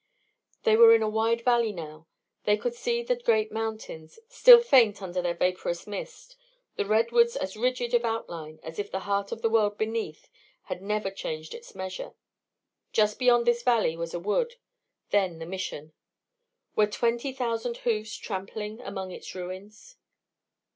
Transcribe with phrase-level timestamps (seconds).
[0.63, 2.07] They were in a wide valley now;
[2.45, 6.35] they could see the great mountains, still faint under their vapourous mist,
[6.75, 10.27] the redwoods as rigid of outline as if the heart of the world beneath
[10.63, 12.15] had never changed its measure.
[12.91, 14.55] Just beyond this valley was a wood,
[15.11, 15.93] then the Mission.
[16.75, 19.97] Were twenty thousand hoofs trampling among its ruins?